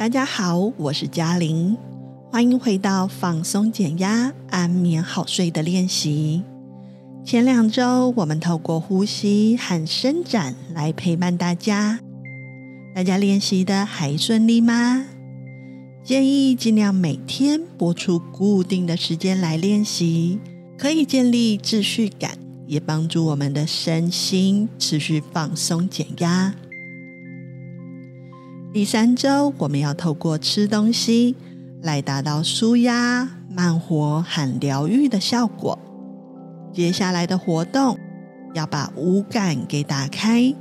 [0.00, 1.76] 大家好，我是嘉玲，
[2.32, 6.42] 欢迎回到放松减压、安眠好睡的练习。
[7.22, 12.00] 前两周我们透过呼吸和伸展来陪伴大家，
[12.94, 15.04] 大家练习的还顺利吗？
[16.02, 20.38] 建议尽量每天拨出固定的时间来练习，
[20.78, 26.54] 可以建立秩序感，也帮助我们的身心持续放松减压。
[28.72, 31.34] 第三周，我们要透过吃东西
[31.82, 35.76] 来达到舒压、慢活和疗愈的效果。
[36.72, 37.98] 接下来的活动
[38.54, 40.54] 要把五感给打开。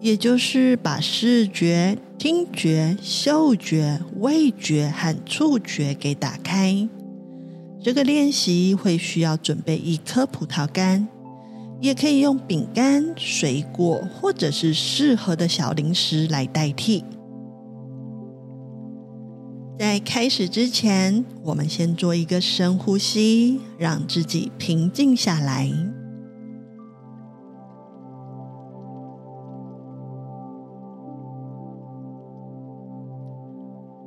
[0.00, 6.88] 也就是把视觉、听觉、嗅觉、味觉和触觉给打开。
[7.80, 11.06] 这个练习会需要准备一颗葡萄干，
[11.80, 17.04] 也可以用饼干、水果或者是适合的小零食来代替。
[19.82, 25.68] 在开始之前，我们先做一个深呼吸，让自己平静下来。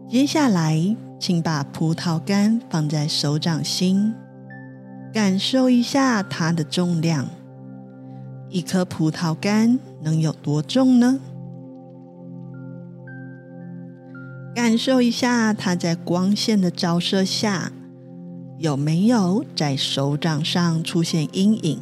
[0.08, 4.14] 接下来，请把葡萄干放在手掌心，
[5.14, 7.28] 感受一下它的重量。
[8.48, 11.20] 一颗葡萄干能有多重呢？
[14.56, 17.74] 感受一下它在光线的照射下，
[18.58, 21.80] 有没有在手掌上出现阴影？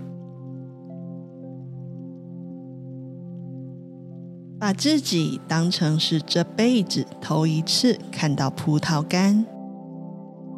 [4.59, 9.45] 把自己当成是这辈子头一次看到葡萄干，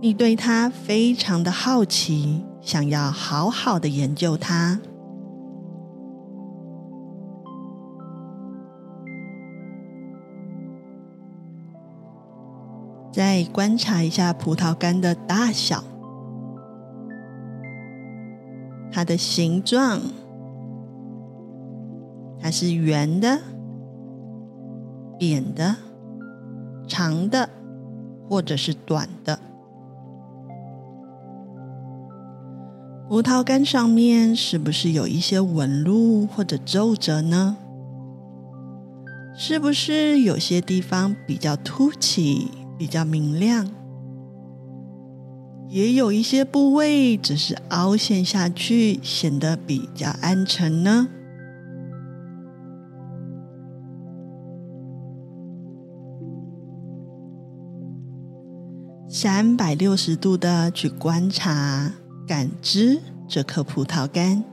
[0.02, 4.80] 你对它非常的好奇，想要好好的研究它。
[13.16, 15.81] 再观察一下葡萄干的大小，
[18.91, 20.02] 它的形状，
[22.42, 23.39] 它是圆的。
[25.17, 25.77] 扁的、
[26.89, 27.49] 长的，
[28.27, 29.39] 或者是短的。
[33.08, 37.55] 葡萄干上面是不是有一些纹路或者皱褶呢？
[39.33, 43.67] 是不是有些地方比较凸起、比较明亮？
[45.67, 51.08] 也有一些部位只是凹陷下去，显得比较暗沉呢？
[59.09, 61.93] 三百六十度的去观察、
[62.27, 64.43] 感知这颗葡萄干，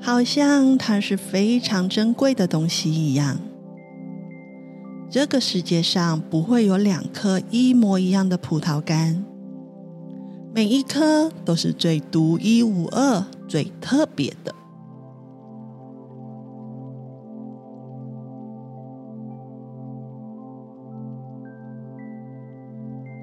[0.00, 3.38] 好像它是非常珍贵的东西一样。
[5.12, 9.22] 这个世界上不会有两颗一模一样的葡萄干，
[10.54, 14.54] 每一颗都是最独一无二、最特别的。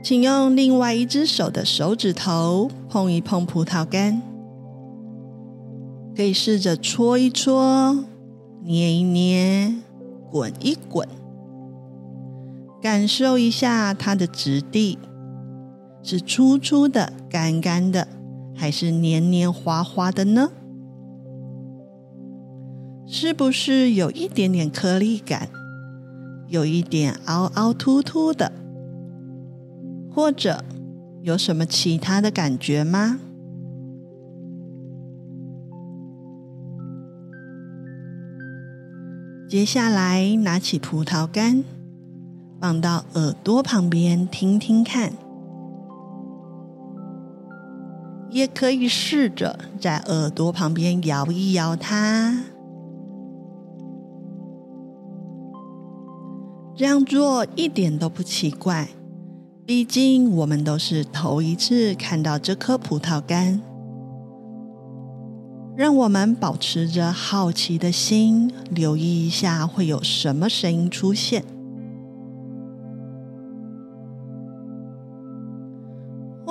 [0.04, 4.22] 请用另外一只手的手指头碰一碰葡萄干，
[6.16, 8.06] 可以试着搓一搓、
[8.62, 9.74] 捏一捏、
[10.30, 11.08] 滚一滚，
[12.82, 14.98] 感受一下它的质地，
[16.02, 18.08] 是粗粗的、干干的，
[18.56, 20.52] 还是黏黏滑滑的呢？
[23.06, 25.50] 是不是有一点点颗粒感，
[26.48, 28.52] 有一点凹凹凸凸的？
[30.12, 30.64] 或者
[31.22, 33.20] 有什么其他的感觉吗？
[39.50, 41.64] 接下来拿起葡萄干，
[42.62, 45.14] 放到耳朵旁边听听看，
[48.30, 52.44] 也可以试着在耳朵旁边摇一摇它。
[56.76, 58.90] 这样做一点都不奇怪。
[59.66, 63.62] 毕竟我们都是头一次看到这颗葡萄干，
[65.78, 71.46] 让我们保持着好奇的心，留意一下会有什么声音出现。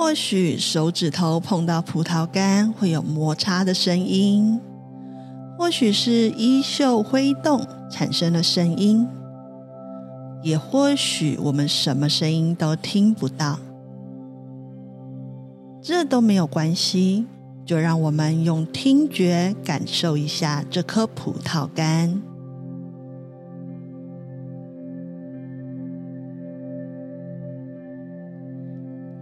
[0.09, 4.59] 或许手指头碰到葡萄干会有摩擦的声音，
[5.55, 9.07] 或许是衣袖挥动产生的声音。
[10.41, 13.59] 也或许我们什么声音都听不到，
[15.79, 17.27] 这都没有关系，
[17.63, 22.19] 就让我们用听觉感受一下这颗葡萄干。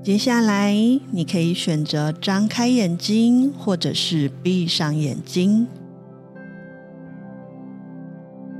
[0.07, 0.74] 接下来，
[1.12, 5.68] 你可以选择张开眼睛，或者是闭上眼睛。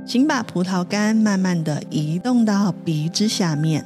[0.04, 3.82] 请把葡萄干慢慢的移动到鼻子下面。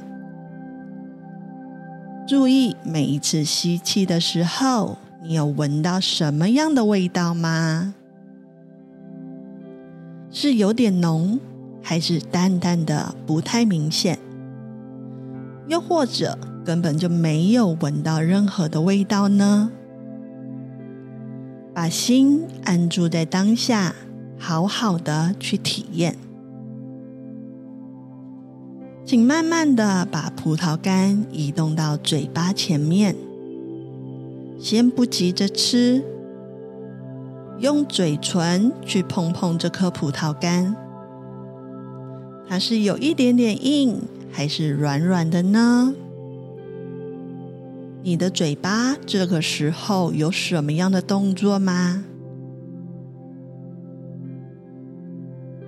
[2.27, 7.93] 注意每一次吸气的时候，你有闻到什么样的味道吗？
[10.29, 11.39] 是有点浓，
[11.81, 14.19] 还是淡淡的，不太明显？
[15.69, 19.71] 又或者根本就没有闻到任何的味道呢？
[21.73, 23.95] 把心安住在当下，
[24.37, 26.15] 好好的去体验。
[29.05, 33.15] 请慢慢的把葡萄干移动到嘴巴前面，
[34.57, 36.01] 先不急着吃，
[37.59, 40.75] 用嘴唇去碰碰这颗葡萄干，
[42.47, 43.99] 它是有一点点硬，
[44.31, 45.93] 还是软软的呢？
[48.05, 52.03] 你的嘴巴这个时候有什么样的动作吗？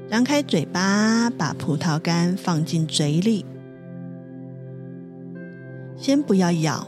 [0.10, 3.46] 张开嘴巴，把葡萄干放进嘴里，
[5.96, 6.86] 先不要咬，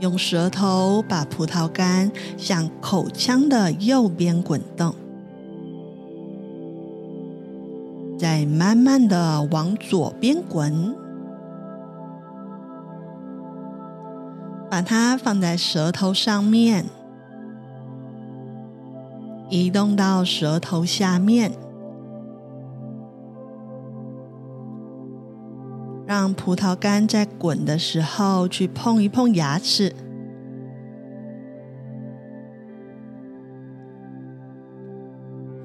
[0.00, 4.94] 用舌头把葡萄干向口腔的右边滚动，
[8.18, 10.94] 再慢慢的往左边滚。
[14.74, 16.86] 把它放在舌头上面，
[19.48, 21.52] 移动到舌头下面，
[26.04, 29.94] 让葡萄干在滚的时候去碰一碰牙齿。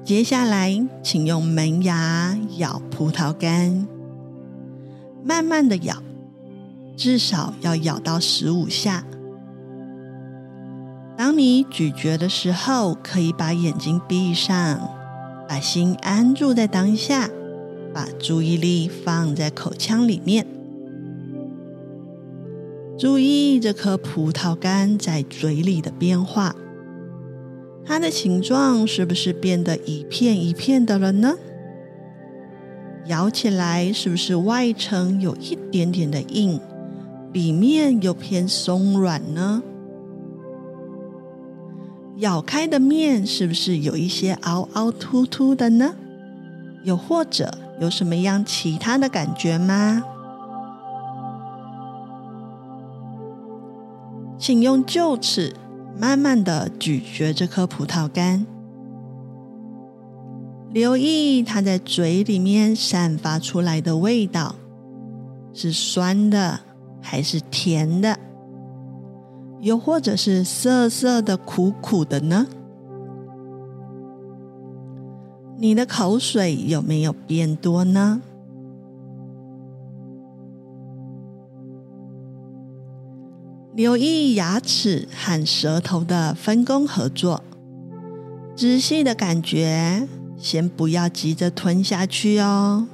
[0.04, 3.88] 接下来，请用门牙咬葡萄干，
[5.24, 5.96] 慢慢的咬。
[7.00, 9.06] 至少要咬到十五下。
[11.16, 14.78] 当你咀嚼的时候，可以把眼睛闭上，
[15.48, 17.30] 把心安住在当下，
[17.94, 20.46] 把注意力放在口腔里面。
[22.98, 26.54] 注意这颗葡萄干在嘴里的变化，
[27.82, 31.34] 它的形状是不是变得一片一片的了呢？
[33.06, 36.60] 咬起来是不是外层有一点点的硬？
[37.32, 39.62] 里面又偏松软呢？
[42.16, 45.94] 咬开的面是不是有一些凹凹凸凸的呢？
[46.84, 50.02] 又或者有什么样其他的感觉吗？
[54.38, 55.54] 请用臼齿
[55.98, 58.46] 慢慢的咀嚼这颗葡萄干，
[60.72, 64.56] 留意它在嘴里面散发出来的味道，
[65.52, 66.60] 是酸的。
[67.00, 68.18] 还是甜的，
[69.60, 72.46] 又或者是涩涩的、苦苦的呢？
[75.58, 78.22] 你的口水有没有变多呢？
[83.74, 87.42] 留意牙齿和舌头的分工合作，
[88.56, 90.06] 仔细的感觉，
[90.36, 92.88] 先不要急着吞下去哦。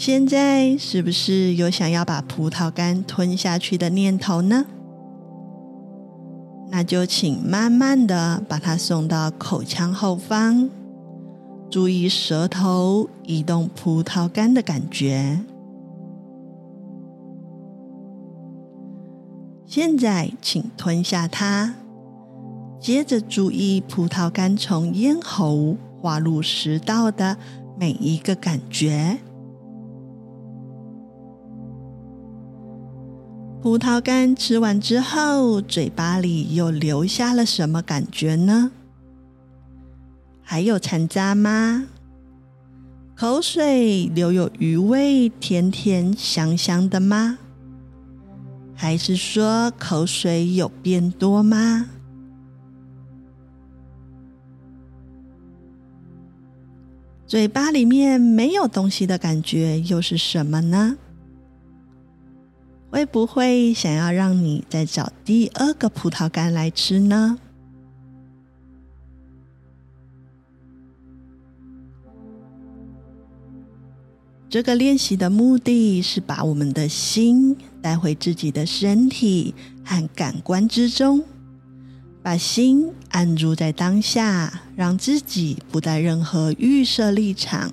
[0.00, 4.64] 现在是不是有想要把葡萄干吞下去的念头呢？
[6.70, 10.70] 那就请慢慢的把它送到口腔后方，
[11.70, 15.40] 注意舌头移动葡萄干的感觉。
[19.66, 21.74] 现在请吞下它，
[22.80, 27.36] 接着注意葡萄干从咽喉滑入食道的
[27.78, 29.18] 每一个感觉。
[33.62, 38.70] 葡萄干吃完之后，嘴巴里又留下了什么感觉呢？
[40.40, 41.86] 还有残渣吗？
[43.14, 47.36] 口水留有余味，甜甜香香的吗？
[48.74, 51.90] 还是说口水有变多吗？
[57.26, 60.96] 嘴巴里面没有东西的感觉又是什么呢？
[62.90, 67.38] 会不会想要让你再找第二个葡萄干来吃呢？
[74.48, 79.54] 这个练习的目的是把我们的心带回自己的身体
[79.84, 81.22] 和感官之中，
[82.20, 87.72] 把心安住在当下，让自己不带任何预设立场，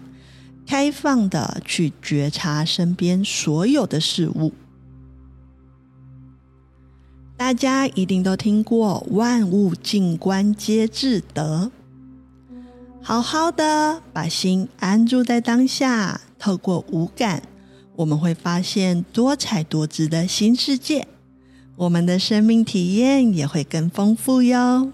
[0.67, 4.53] 开放的去觉察身边所有的事物。
[7.37, 11.71] 大家一定都听过“万物静观皆自得”，
[12.99, 17.43] 好好的把心安住在当下，透过五感，
[17.95, 21.07] 我们会发现多彩多姿的新世界，
[21.75, 24.91] 我们的生命体验也会更丰富哟。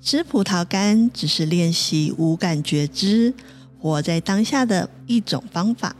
[0.00, 3.32] 吃葡萄干只是练习五感觉知，
[3.80, 5.94] 活在当下的一种方法，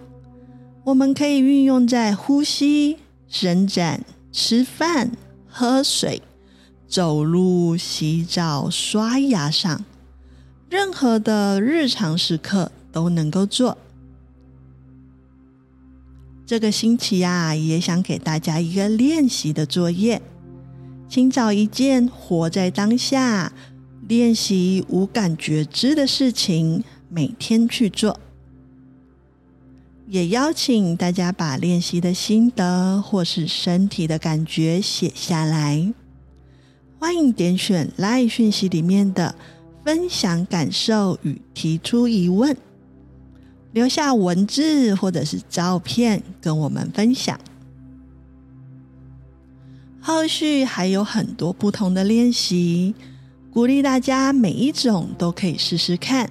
[0.83, 2.99] 我们可以运用在呼吸。
[3.33, 5.11] 伸展、吃饭、
[5.49, 6.21] 喝水、
[6.87, 9.87] 走路、洗澡、刷牙上，
[10.69, 13.79] 任何的日常时刻都能够做。
[16.45, 20.21] 这个星期呀，也想给大家一个练习的作业，
[21.09, 23.51] 请找一件活在当下、
[24.07, 28.21] 练习无感觉知的事情，每天去做。
[30.13, 35.91] 也邀请大家把练习的心得或是身体的感觉写下来。
[36.99, 39.35] 欢迎点选 LINE 讯息里面的
[39.83, 42.55] 分享感受与提出疑问，
[43.73, 47.41] 留下文字或者是照片跟我们分享。
[49.99, 52.95] 后续还有很多不同的练习，
[53.51, 56.31] 鼓励大家每一种都可以试试看，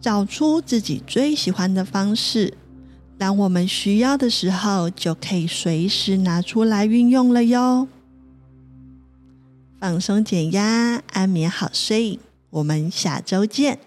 [0.00, 2.52] 找出自己最喜欢的方式。
[3.18, 7.88] 当我们需要的时候，就可以随时拿出来运用了哟。
[9.80, 12.20] 放松减压，安眠好睡，
[12.50, 13.80] 我们下周见。